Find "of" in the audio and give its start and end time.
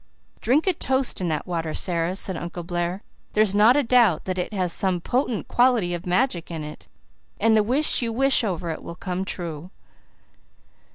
5.93-6.07